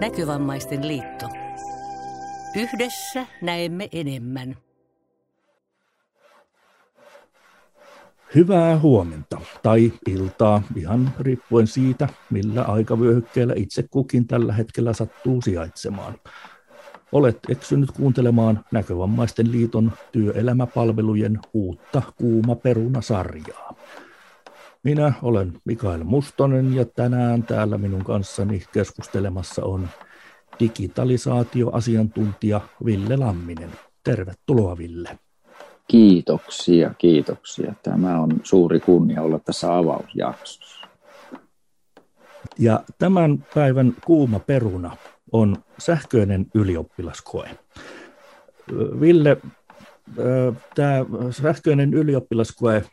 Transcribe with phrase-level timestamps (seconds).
[0.00, 1.26] Näkövammaisten liitto.
[2.56, 4.56] Yhdessä näemme enemmän.
[8.34, 16.14] Hyvää huomenta tai iltaa, ihan riippuen siitä, millä aikavyöhykkeellä itse kukin tällä hetkellä sattuu sijaitsemaan.
[17.12, 23.67] Olet eksynyt kuuntelemaan Näkövammaisten liiton työelämäpalvelujen uutta Kuuma peruna-sarjaa.
[24.88, 29.88] Minä olen Mikael Mustonen ja tänään täällä minun kanssani keskustelemassa on
[30.60, 33.70] digitalisaatioasiantuntija Ville Lamminen.
[34.04, 35.18] Tervetuloa Ville.
[35.88, 37.74] Kiitoksia, kiitoksia.
[37.82, 40.86] Tämä on suuri kunnia olla tässä avausjaksossa.
[42.58, 44.96] Ja tämän päivän kuuma peruna
[45.32, 47.50] on sähköinen ylioppilaskoe.
[49.00, 49.36] Ville,
[50.74, 52.84] tämä sähköinen ylioppilaskoe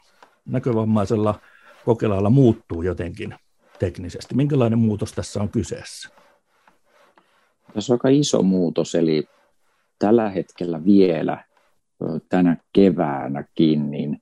[0.46, 1.40] näkövammaisella
[1.86, 3.36] kokelailla muuttuu jotenkin
[3.80, 4.36] teknisesti.
[4.36, 6.10] Minkälainen muutos tässä on kyseessä?
[7.74, 9.28] Tässä on aika iso muutos, eli
[10.00, 11.44] tällä hetkellä vielä
[12.30, 14.22] tänä keväänäkin, niin,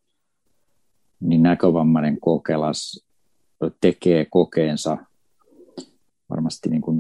[1.19, 3.05] niin näkövammainen kokelas
[3.81, 4.97] tekee kokeensa
[6.29, 6.97] varmasti niin kuin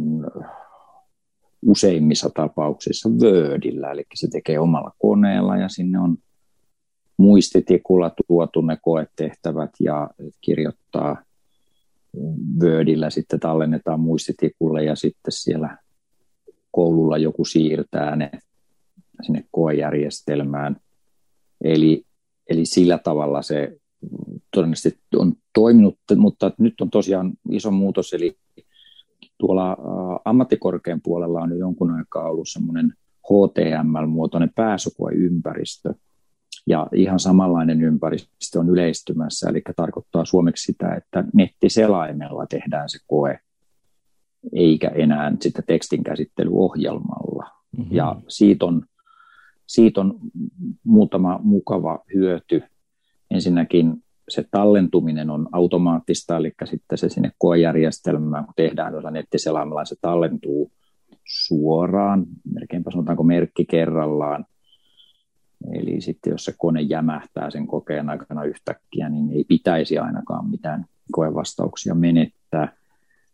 [1.65, 6.17] useimmissa tapauksissa Wordillä, eli se tekee omalla koneella ja sinne on
[7.17, 10.09] muistitikulla tuotu ne koetehtävät ja
[10.41, 11.23] kirjoittaa
[12.61, 15.77] Wordillä sitten tallennetaan muistitikulle ja sitten siellä
[16.71, 18.31] koululla joku siirtää ne
[19.21, 20.75] sinne koejärjestelmään.
[21.63, 22.05] Eli,
[22.49, 23.77] eli sillä tavalla se
[24.55, 28.37] todennäköisesti on toiminut, mutta nyt on tosiaan iso muutos, eli
[29.37, 29.77] tuolla
[30.25, 35.93] ammattikorkean puolella on jo jonkun aikaa ollut semmoinen HTML-muotoinen pääsykoeympäristö,
[36.67, 43.39] ja ihan samanlainen ympäristö on yleistymässä, eli tarkoittaa suomeksi sitä, että nettiselaimella tehdään se koe,
[44.53, 47.49] eikä enää sitten tekstinkäsittelyohjelmalla.
[47.77, 47.95] Mm-hmm.
[47.95, 48.85] Ja siitä on,
[49.67, 50.19] siitä on
[50.83, 52.63] muutama mukava hyöty.
[53.31, 59.95] Ensinnäkin se tallentuminen on automaattista, eli sitten se sinne koejärjestelmään, kun tehdään tuolla nettiselaimella, se
[60.01, 60.71] tallentuu
[61.25, 64.45] suoraan, melkeinpä sanotaanko merkki kerrallaan,
[65.71, 70.85] Eli sitten jos se kone jämähtää sen kokeen aikana yhtäkkiä, niin ei pitäisi ainakaan mitään
[71.11, 72.77] koevastauksia menettää.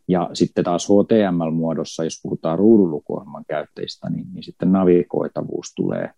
[0.08, 6.10] Ja sitten taas HTML-muodossa, jos puhutaan ruudunlukuohjelman käyttäjistä, niin, niin sitten navigoitavuus tulee,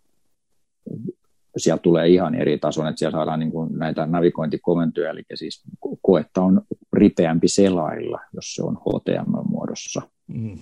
[1.57, 5.63] siellä tulee ihan eri tason, että siellä saadaan niin kuin näitä navigointikomentoja, eli siis
[6.03, 6.63] koetta on
[6.93, 10.03] ripeämpi selailla, jos se on HTML-muodossa.
[10.27, 10.59] Mm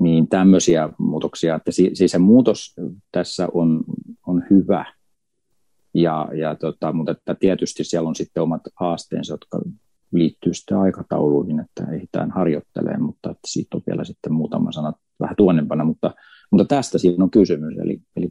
[0.00, 2.76] niin tämmöisiä muutoksia, että siis se muutos
[3.12, 3.84] tässä on,
[4.30, 4.84] on hyvä,
[5.94, 9.60] ja, ja tota, mutta että tietysti siellä on sitten omat haasteensa, jotka
[10.12, 15.36] liittyy sitten aikatauluihin, että ehditään harjoittelemaan, mutta että siitä on vielä sitten muutama sana vähän
[15.36, 16.14] tuonnempana, mutta,
[16.50, 18.30] mutta tästä siinä on kysymys, eli, eli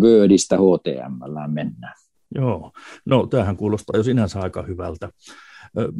[0.00, 1.94] Wordistä HTML mennään.
[2.34, 2.72] Joo,
[3.04, 5.10] no tämähän kuulostaa jo sinänsä aika hyvältä.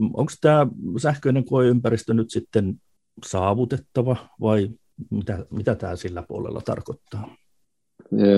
[0.01, 0.67] Onko tämä
[0.99, 2.81] sähköinen koeympäristö nyt sitten
[3.27, 4.69] saavutettava vai
[5.11, 7.37] mitä, mitä tämä sillä puolella tarkoittaa?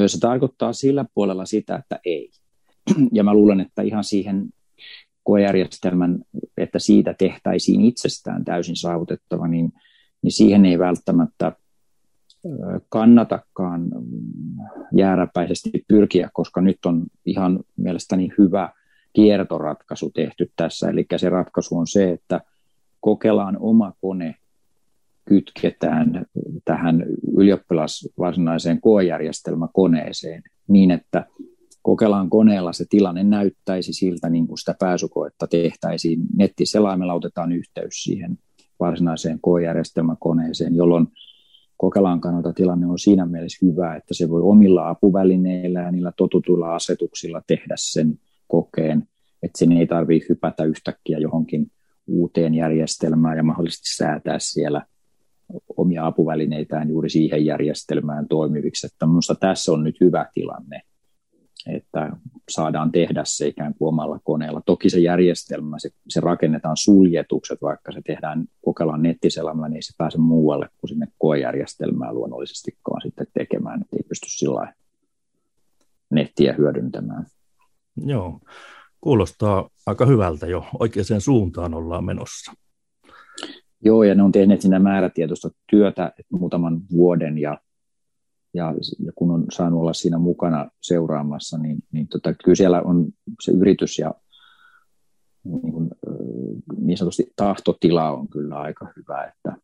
[0.06, 2.30] Se tarkoittaa sillä puolella sitä, että ei.
[3.12, 4.48] Ja mä luulen, että ihan siihen
[5.24, 6.18] koejärjestelmän,
[6.56, 9.72] että siitä tehtäisiin itsestään täysin saavutettava, niin,
[10.22, 11.52] niin siihen ei välttämättä
[12.88, 13.88] kannatakaan
[14.96, 18.70] jääräpäisesti pyrkiä, koska nyt on ihan mielestäni hyvä
[19.12, 20.90] kiertoratkaisu tehty tässä.
[20.90, 22.40] Eli se ratkaisu on se, että
[23.00, 24.34] kokeillaan oma kone
[25.24, 26.26] kytketään
[26.64, 31.26] tähän ylioppilas varsinaiseen koejärjestelmäkoneeseen niin, että
[31.82, 36.20] kokeillaan koneella se tilanne näyttäisi siltä, niin kuin sitä pääsykoetta tehtäisiin.
[36.36, 38.38] Nettiselaimella otetaan yhteys siihen
[38.80, 41.06] varsinaiseen koejärjestelmäkoneeseen, jolloin
[41.76, 46.74] Kokelaan kannalta tilanne on siinä mielessä hyvä, että se voi omilla apuvälineillä ja niillä totutuilla
[46.74, 48.18] asetuksilla tehdä sen
[48.48, 49.08] kokeen,
[49.42, 51.70] että sen ei tarvitse hypätä yhtäkkiä johonkin
[52.06, 54.86] uuteen järjestelmään ja mahdollisesti säätää siellä
[55.84, 58.86] omia apuvälineitään juuri siihen järjestelmään toimiviksi.
[58.86, 60.80] Että minusta tässä on nyt hyvä tilanne,
[61.66, 62.16] että
[62.50, 64.62] saadaan tehdä se ikään kuin omalla koneella.
[64.66, 69.94] Toki se järjestelmä, se, se rakennetaan suljetukset, vaikka se tehdään kokeillaan nettiselämällä, niin ei se
[69.98, 74.74] pääse muualle kuin sinne koejärjestelmää luonnollisestikaan sitten tekemään, että ei pysty sillä
[76.10, 77.26] nettiä hyödyntämään.
[77.96, 78.40] Joo,
[79.00, 80.66] kuulostaa aika hyvältä jo.
[80.80, 82.52] Oikeaan suuntaan ollaan menossa.
[83.84, 87.58] Joo, ja ne on tehneet siinä määrätietoista työtä muutaman vuoden, ja,
[88.54, 93.06] ja, ja kun on saanut olla siinä mukana seuraamassa, niin, niin tota, kyllä siellä on
[93.42, 94.14] se yritys ja
[95.44, 95.90] niin, kuin,
[96.78, 99.56] niin sanotusti tahtotila on kyllä aika hyvä, että,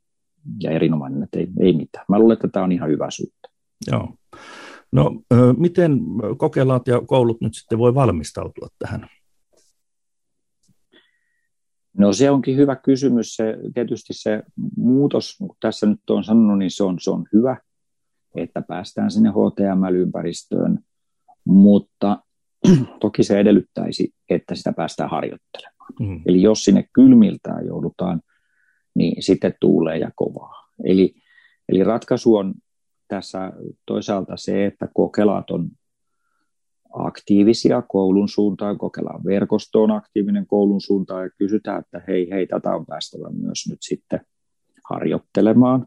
[0.62, 2.04] ja erinomainen, että ei, ei mitään.
[2.08, 3.50] Mä luulen, että tämä on ihan hyvä suunta.
[3.90, 4.14] Joo.
[4.92, 5.22] No,
[5.56, 6.00] miten
[6.36, 9.06] kokelaat ja koulut nyt sitten voi valmistautua tähän?
[11.98, 13.36] No se onkin hyvä kysymys.
[13.36, 14.42] Se, tietysti se
[14.76, 17.56] muutos, kun tässä nyt on sanonut, niin se on, se on hyvä,
[18.34, 20.78] että päästään sinne HTML-ympäristöön,
[21.44, 22.18] mutta
[23.00, 25.92] toki se edellyttäisi, että sitä päästään harjoittelemaan.
[26.00, 26.22] Mm.
[26.26, 28.20] Eli jos sinne kylmiltään joudutaan,
[28.94, 30.68] niin sitten tuulee ja kovaa.
[30.84, 31.14] Eli,
[31.68, 32.54] eli ratkaisu on
[33.08, 33.52] tässä
[33.86, 35.70] toisaalta se, että kokelaat on
[36.92, 42.86] aktiivisia koulun suuntaan, kokeillaan verkostoon aktiivinen koulun suuntaan ja kysytään, että hei, hei, tätä on
[42.86, 44.20] päästävä myös nyt sitten
[44.90, 45.86] harjoittelemaan.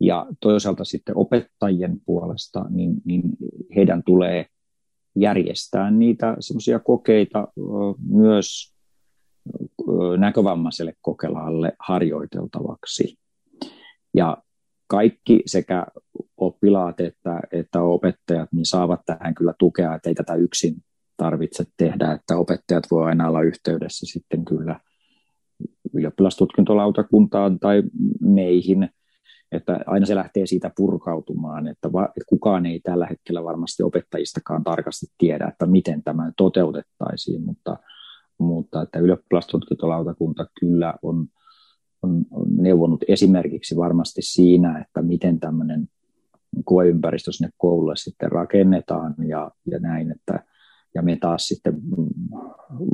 [0.00, 3.22] Ja toisaalta sitten opettajien puolesta, niin, niin
[3.76, 4.46] heidän tulee
[5.16, 7.48] järjestää niitä semmoisia kokeita
[8.08, 8.74] myös
[10.18, 13.18] näkövammaiselle kokelaalle harjoiteltavaksi.
[14.16, 14.36] Ja
[14.86, 15.86] kaikki sekä
[16.36, 20.76] oppilaat että, että opettajat niin saavat tähän kyllä tukea, että ei tätä yksin
[21.16, 24.80] tarvitse tehdä, että opettajat voi aina olla yhteydessä sitten kyllä
[25.94, 27.82] ylioppilastutkintolautakuntaan tai
[28.20, 28.88] meihin,
[29.52, 34.64] että aina se lähtee siitä purkautumaan, että, va, että kukaan ei tällä hetkellä varmasti opettajistakaan
[34.64, 37.76] tarkasti tiedä, että miten tämä toteutettaisiin, mutta,
[38.38, 41.26] mutta että ylioppilastutkintolautakunta kyllä on
[42.02, 45.88] on, on neuvonut esimerkiksi varmasti siinä, että miten tämmöinen
[46.64, 50.44] koeympäristö sinne koululle sitten rakennetaan ja, ja näin, että
[50.94, 51.74] ja me taas sitten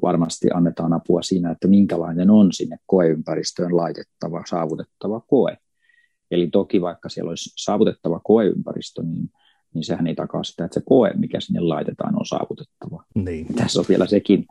[0.02, 5.56] varmasti annetaan apua siinä, että minkälainen on sinne koeympäristöön laitettava, saavutettava koe.
[6.30, 9.30] Eli toki vaikka siellä olisi saavutettava koeympäristö, niin,
[9.74, 13.04] niin sehän ei takaa sitä, että se koe, mikä sinne laitetaan, on saavutettava.
[13.14, 13.54] Niin.
[13.54, 14.46] Tässä on vielä sekin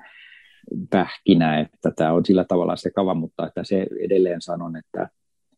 [0.89, 5.09] pähkinä, että tämä on sillä tavalla sekava, mutta että se edelleen sanon, että,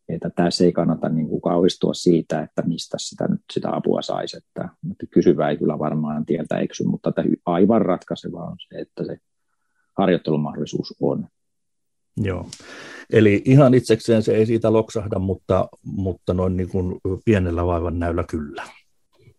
[0.09, 4.37] että tässä ei kannata niin kuin kauhistua siitä, että mistä sitä, nyt sitä apua saisi.
[4.37, 9.05] Että, että kysyvä ei kyllä varmaan tieltä eksy, mutta että aivan ratkaisevaa on se, että
[9.05, 9.17] se
[9.97, 11.27] harjoittelumahdollisuus on.
[12.17, 12.47] Joo.
[13.13, 18.23] Eli ihan itsekseen se ei siitä loksahda, mutta, mutta noin niin kuin pienellä vaivan näyllä
[18.29, 18.63] kyllä.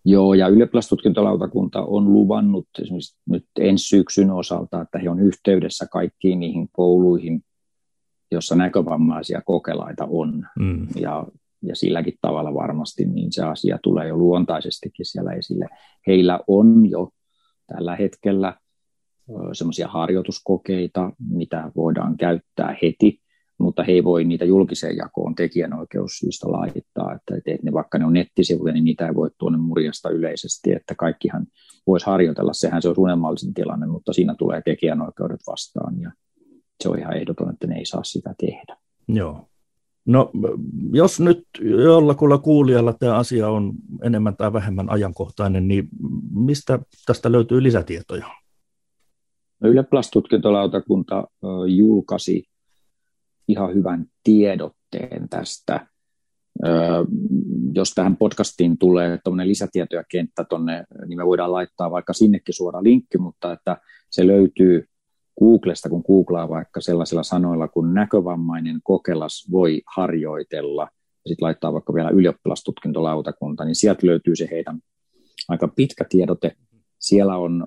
[0.05, 6.41] Joo, ja ylioppilastutkintolautakunta on luvannut esimerkiksi nyt ensi syksyn osalta, että he on yhteydessä kaikkiin
[6.41, 7.43] niihin kouluihin,
[8.31, 10.46] jossa näkövammaisia kokelaita on.
[10.58, 10.87] Mm.
[10.96, 11.26] Ja,
[11.62, 15.67] ja silläkin tavalla varmasti niin se asia tulee jo luontaisestikin siellä esille.
[16.06, 17.11] Heillä on jo
[17.67, 18.55] tällä hetkellä
[19.52, 23.20] semmoisia harjoituskokeita, mitä voidaan käyttää heti
[23.58, 28.12] mutta he ei voi niitä julkiseen jakoon tekijänoikeussyistä laittaa, että, että ne, vaikka ne on
[28.12, 31.46] nettisivuja, niin niitä ei voi tuonne murjasta yleisesti, että kaikkihan
[31.87, 36.12] voisi harjoitella, sehän se on unelmallisin tilanne, mutta siinä tulee tekijänoikeudet vastaan ja
[36.82, 38.76] se on ihan ehdoton, että ne ei saa sitä tehdä.
[39.08, 39.49] Joo.
[40.06, 40.31] No
[40.93, 41.44] jos nyt
[41.84, 45.88] jollakulla kuulijalla tämä asia on enemmän tai vähemmän ajankohtainen, niin
[46.34, 48.26] mistä tästä löytyy lisätietoja?
[49.61, 51.25] No, Ylioppilastutkintolautakunta
[51.67, 52.44] julkaisi
[53.49, 55.87] ihan hyvän tiedotteen tästä.
[57.75, 62.82] jos tähän podcastiin tulee tuommoinen lisätietoja kenttä tonne, niin me voidaan laittaa vaikka sinnekin suora
[62.82, 63.76] linkki, mutta että
[64.11, 64.88] se löytyy
[65.38, 71.94] Googlesta, kun googlaa vaikka sellaisilla sanoilla kun näkövammainen kokelas voi harjoitella, ja sitten laittaa vaikka
[71.94, 74.81] vielä ylioppilastutkintolautakunta, niin sieltä löytyy se heidän
[75.49, 76.56] aika pitkä tiedote.
[76.99, 77.67] Siellä on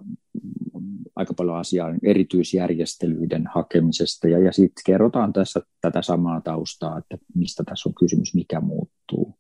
[1.16, 7.64] aika paljon asiaa erityisjärjestelyiden hakemisesta ja, ja sitten kerrotaan tässä tätä samaa taustaa, että mistä
[7.64, 9.40] tässä on kysymys, mikä muuttuu.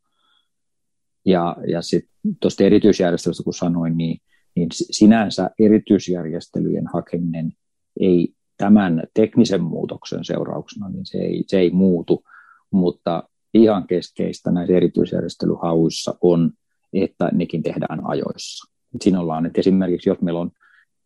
[1.25, 2.12] Ja, ja sitten
[2.42, 4.18] tuosta erityisjärjestelystä, kun sanoin, niin,
[4.56, 7.51] niin sinänsä erityisjärjestelyjen hakeminen
[8.00, 12.24] ei tämän teknisen muutoksen seurauksena, niin se ei, se ei muutu,
[12.72, 16.51] mutta ihan keskeistä näissä erityisjärjestelyhauissa on,
[16.94, 18.74] että nekin tehdään ajoissa.
[19.01, 20.51] Siinä ollaan, että esimerkiksi jos meillä on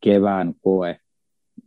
[0.04, 1.00] kevään koe,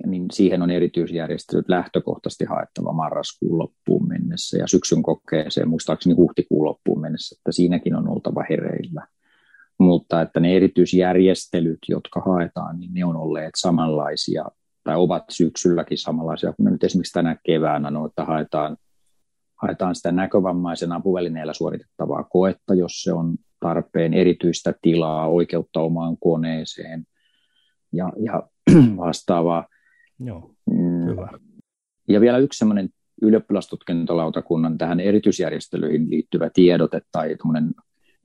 [0.06, 7.00] niin siihen on erityisjärjestelyt lähtökohtaisesti haettava marraskuun loppuun mennessä ja syksyn kokeeseen muistaakseni huhtikuun loppuun
[7.00, 9.06] mennessä, että siinäkin on oltava hereillä.
[9.78, 14.45] Mutta että ne erityisjärjestelyt, jotka haetaan, niin ne on olleet samanlaisia
[14.87, 18.76] tai ovat syksylläkin samanlaisia kuin nyt esimerkiksi tänä keväänä, no, että haetaan,
[19.62, 27.05] haetaan sitä näkövammaisen apuvälineellä suoritettavaa koetta, jos se on tarpeen erityistä tilaa, oikeutta omaan koneeseen–
[27.97, 28.43] ja, ja
[29.07, 29.66] vastaavaa.
[30.21, 31.07] Joo, mm.
[31.07, 31.28] hyvä.
[32.09, 32.88] Ja vielä yksi semmoinen
[33.23, 37.37] ylioppilastutkintolautakunnan tähän erityisjärjestelyihin liittyvä tiedote tai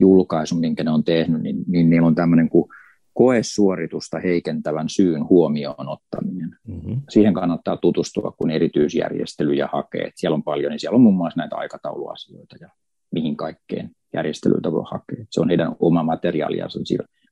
[0.00, 2.68] julkaisu, minkä ne on tehnyt, niin, niin niillä on tämmöinen kuin
[3.14, 6.56] koesuoritusta heikentävän syyn huomioon ottaminen.
[6.66, 7.00] Mm-hmm.
[7.08, 10.02] Siihen kannattaa tutustua, kun erityisjärjestelyjä hakee.
[10.02, 12.68] Et siellä on paljon, niin siellä on muun muassa näitä aikatauluasioita ja
[13.12, 15.24] mihin kaikkeen järjestelyitä voi hakea.
[15.30, 16.78] Se on heidän oma materiaalinsa,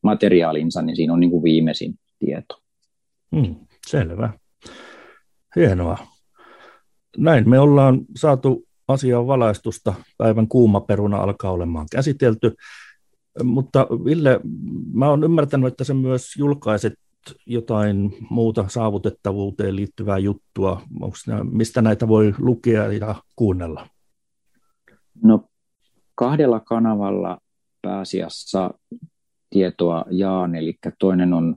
[0.03, 2.59] materiaalinsa niin siinä on niin kuin viimeisin tieto.
[3.37, 3.55] Hmm,
[3.87, 4.33] selvä.
[5.57, 5.99] Hienoa.
[7.19, 9.95] Näin me ollaan saatu asian valaistusta.
[10.19, 12.55] Päivän kuuma peruna alkaa olemaan käsitelty.
[13.45, 14.41] Mutta Ville,
[14.93, 16.95] mä oon ymmärtänyt, että sä myös julkaiset
[17.47, 20.83] jotain muuta saavutettavuuteen liittyvää juttua.
[21.01, 21.17] Onko
[21.51, 23.87] mistä näitä voi lukea ja kuunnella?
[25.23, 25.45] No
[26.15, 27.39] kahdella kanavalla
[27.83, 28.75] pääasiassa
[29.51, 31.57] tietoa jaan, eli toinen on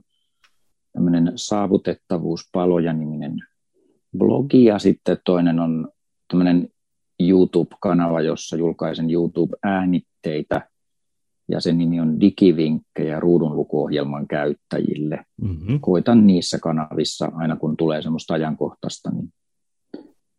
[0.92, 3.36] tämmöinen saavutettavuuspaloja-niminen
[4.18, 5.88] blogi ja sitten toinen on
[6.28, 6.68] tämmöinen
[7.20, 10.68] YouTube-kanava, jossa julkaisen YouTube-äänitteitä
[11.48, 15.24] ja sen nimi on Digivinkkejä ruudunlukuohjelman käyttäjille.
[15.42, 15.80] Mm-hmm.
[15.80, 19.28] Koitan niissä kanavissa aina kun tulee semmoista ajankohtaista, niin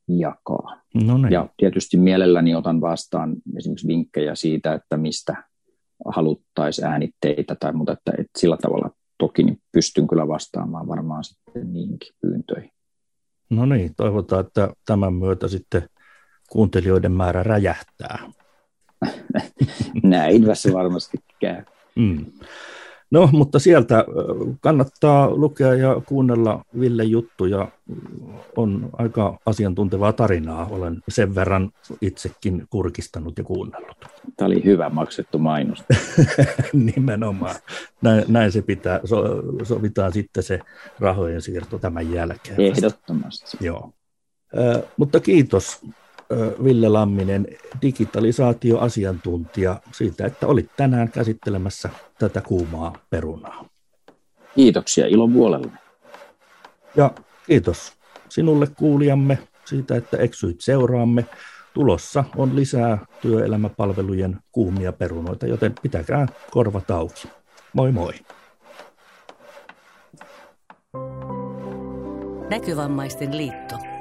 [0.08, 0.82] jakaa.
[1.06, 1.32] No niin.
[1.32, 5.44] Ja tietysti mielelläni otan vastaan esimerkiksi vinkkejä siitä, että mistä
[6.06, 11.74] haluttaisiin äänitteitä tai muuta, että, että sillä tavalla toki niin pystyn kyllä vastaamaan varmaan sitten
[11.74, 12.72] niinkin pyyntöihin.
[13.50, 15.90] No niin, toivotaan, että tämän myötä sitten
[16.50, 18.20] kuuntelijoiden määrä räjähtää.
[20.04, 21.64] Näin se varmasti käy.
[21.96, 22.26] Mm.
[23.12, 24.06] No, mutta sieltä
[24.62, 27.68] kannattaa lukea ja kuunnella Ville juttuja.
[28.56, 30.68] On aika asiantuntevaa tarinaa.
[30.72, 31.72] Olen sen verran
[32.02, 33.98] itsekin kurkistanut ja kuunnellut.
[34.38, 35.84] Tämä oli hyvä maksettu mainos.
[36.74, 37.56] Nimenomaan.
[38.02, 39.00] Näin, näin se pitää.
[39.04, 40.60] So, sovitaan sitten se
[41.00, 42.62] rahojen siirto tämän jälkeen.
[42.62, 43.58] Ehdottomasti.
[43.62, 43.92] Joo.
[44.58, 45.82] Äh, mutta kiitos
[46.64, 47.48] Ville Lamminen,
[47.82, 51.90] digitalisaatioasiantuntija, siitä, että olit tänään käsittelemässä
[52.20, 53.66] tätä kuumaa perunaa.
[54.56, 55.72] Kiitoksia ilon puolelle.
[56.96, 57.12] Ja
[57.48, 57.94] kiitos
[58.30, 61.26] sinulle kuulijamme siitä, että eksyit seuraamme.
[61.74, 67.28] Tulossa on lisää työelämäpalvelujen kuumia perunoita, joten pitäkää korvat auki.
[67.74, 68.14] Moi moi.
[72.50, 73.95] Näkövammaisten liitto.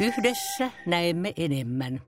[0.00, 2.00] Yhdessä näemme enemmän.